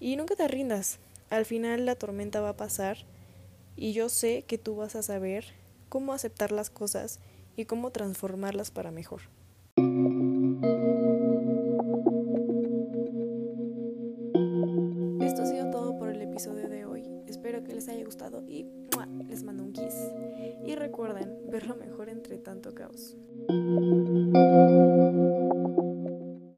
y 0.00 0.16
nunca 0.16 0.34
te 0.36 0.48
rindas. 0.48 0.98
Al 1.30 1.44
final 1.44 1.86
la 1.86 1.94
tormenta 1.94 2.40
va 2.40 2.50
a 2.50 2.56
pasar 2.56 2.98
y 3.76 3.92
yo 3.92 4.08
sé 4.08 4.44
que 4.46 4.58
tú 4.58 4.76
vas 4.76 4.96
a 4.96 5.02
saber 5.02 5.44
cómo 5.88 6.12
aceptar 6.12 6.52
las 6.52 6.70
cosas 6.70 7.20
y 7.56 7.64
cómo 7.64 7.90
transformarlas 7.90 8.70
para 8.70 8.90
mejor. 8.90 9.22
Esto 15.20 15.42
ha 15.42 15.46
sido 15.46 15.70
todo 15.70 15.96
por 15.96 16.08
el 16.08 16.22
episodio 16.22 16.68
de 16.68 16.84
hoy. 16.84 17.04
Espero 17.26 17.64
que 17.64 17.74
les 17.74 17.88
haya 17.88 18.04
gustado 18.04 18.42
y 18.48 18.66
les 19.28 19.42
mando 19.42 19.64
un 19.64 19.72
kiss. 19.72 19.94
Y 20.66 20.74
recuerden 20.74 21.50
ver 21.50 21.66
lo 21.66 21.76
mejor 21.76 22.08
entre 22.08 22.38
tanto 22.38 22.74
caos. 22.74 23.16